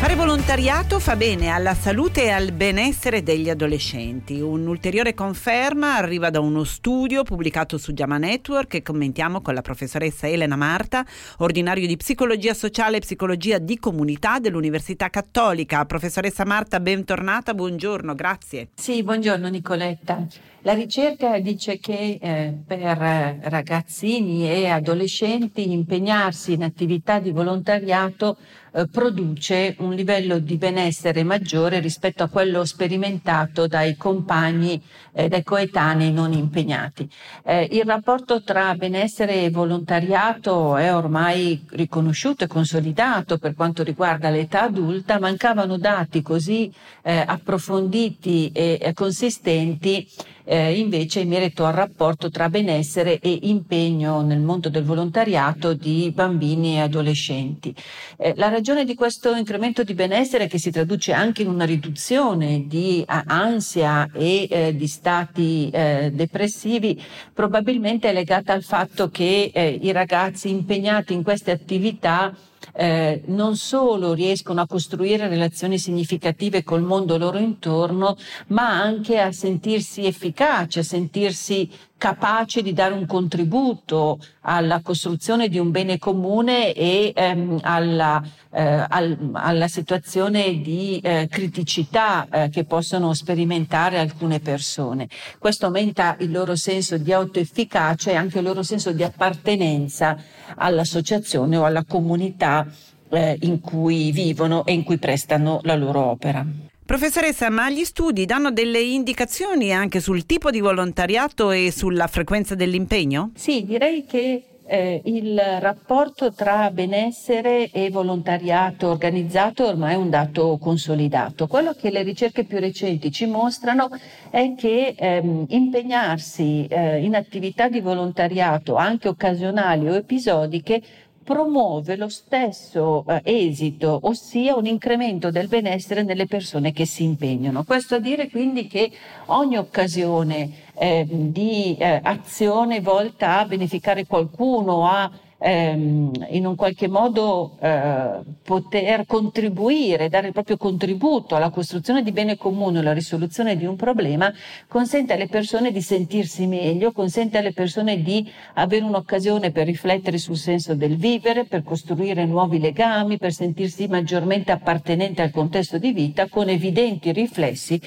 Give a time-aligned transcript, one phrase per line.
[0.00, 4.40] Fare volontariato fa bene alla salute e al benessere degli adolescenti.
[4.40, 10.26] Un'ulteriore conferma arriva da uno studio pubblicato su Giama Network che commentiamo con la professoressa
[10.26, 11.04] Elena Marta,
[11.40, 15.84] ordinario di psicologia sociale e psicologia di comunità dell'Università Cattolica.
[15.84, 18.68] Professoressa Marta, bentornata, buongiorno, grazie.
[18.76, 20.26] Sì, buongiorno Nicoletta.
[20.62, 28.36] La ricerca dice che eh, per ragazzini e adolescenti impegnarsi in attività di volontariato
[28.72, 34.80] eh, produce un livello di benessere maggiore rispetto a quello sperimentato dai compagni,
[35.12, 37.08] eh, dai coetanei non impegnati.
[37.44, 44.30] Eh, il rapporto tra benessere e volontariato è ormai riconosciuto e consolidato per quanto riguarda
[44.30, 50.06] l'età adulta, mancavano dati così eh, approfonditi e consistenti
[50.50, 56.10] eh, invece in merito al rapporto tra benessere e impegno nel mondo del volontariato di
[56.12, 57.72] bambini e adolescenti.
[58.16, 62.64] Eh, la ragione di questo incremento di benessere che si traduce anche in una riduzione
[62.66, 67.00] di ansia e eh, di stati eh, depressivi
[67.32, 72.34] probabilmente è legata al fatto che eh, i ragazzi impegnati in queste attività
[72.72, 78.16] eh, non solo riescono a costruire relazioni significative col mondo loro intorno,
[78.48, 85.58] ma anche a sentirsi efficaci, a sentirsi capaci di dare un contributo alla costruzione di
[85.58, 92.64] un bene comune e ehm, alla, eh, al, alla, situazione di eh, criticità eh, che
[92.64, 95.08] possono sperimentare alcune persone.
[95.38, 100.16] Questo aumenta il loro senso di autoefficacia e anche il loro senso di appartenenza
[100.56, 102.66] all'associazione o alla comunità
[103.10, 106.69] eh, in cui vivono e in cui prestano la loro opera.
[106.90, 112.56] Professoressa, ma gli studi danno delle indicazioni anche sul tipo di volontariato e sulla frequenza
[112.56, 113.30] dell'impegno?
[113.36, 120.58] Sì, direi che eh, il rapporto tra benessere e volontariato organizzato ormai è un dato
[120.60, 121.46] consolidato.
[121.46, 123.88] Quello che le ricerche più recenti ci mostrano
[124.28, 130.82] è che ehm, impegnarsi eh, in attività di volontariato, anche occasionali o episodiche,
[131.30, 137.62] promuove lo stesso eh, esito, ossia un incremento del benessere nelle persone che si impegnano.
[137.62, 138.90] Questo a dire quindi che
[139.26, 145.08] ogni occasione eh, di eh, azione volta a beneficare qualcuno, a
[145.40, 152.12] ehm, in un qualche modo eh, poter contribuire, dare il proprio contributo alla costruzione di
[152.12, 154.32] bene comune, alla risoluzione di un problema,
[154.68, 160.36] consente alle persone di sentirsi meglio, consente alle persone di avere un'occasione per riflettere sul
[160.36, 166.28] senso del vivere, per costruire nuovi legami, per sentirsi maggiormente appartenente al contesto di vita
[166.28, 167.80] con evidenti riflessi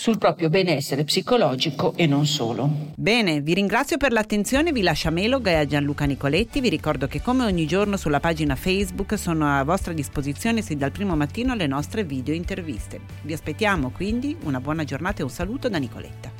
[0.00, 2.92] sul proprio benessere psicologico e non solo.
[2.96, 7.06] Bene, vi ringrazio per l'attenzione, vi lascio a Melog e a Gianluca Nicoletti, vi ricordo
[7.06, 11.54] che come ogni giorno sulla pagina Facebook sono a vostra disposizione sin dal primo mattino
[11.54, 12.98] le nostre video interviste.
[13.20, 16.39] Vi aspettiamo quindi, una buona giornata e un saluto da Nicoletta.